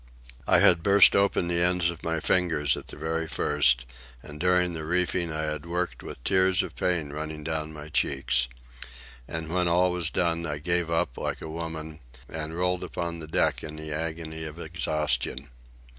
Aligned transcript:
I 0.47 0.61
had 0.61 0.81
burst 0.81 1.15
open 1.15 1.47
the 1.47 1.61
ends 1.61 1.91
of 1.91 2.01
my 2.01 2.19
fingers 2.19 2.75
at 2.75 2.87
the 2.87 2.97
very 2.97 3.27
first, 3.27 3.85
and 4.23 4.39
during 4.39 4.73
the 4.73 4.83
reefing 4.83 5.31
I 5.31 5.43
had 5.43 5.67
worked 5.67 6.01
with 6.01 6.23
tears 6.23 6.63
of 6.63 6.75
pain 6.75 7.11
running 7.11 7.43
down 7.43 7.71
my 7.71 7.87
cheeks. 7.89 8.47
And 9.27 9.49
when 9.53 9.67
all 9.67 9.91
was 9.91 10.09
done, 10.09 10.43
I 10.47 10.57
gave 10.57 10.89
up 10.89 11.19
like 11.19 11.43
a 11.43 11.47
woman 11.47 11.99
and 12.27 12.55
rolled 12.57 12.83
upon 12.83 13.19
the 13.19 13.27
deck 13.27 13.63
in 13.63 13.75
the 13.75 13.93
agony 13.93 14.43
of 14.43 14.57
exhaustion. 14.57 15.51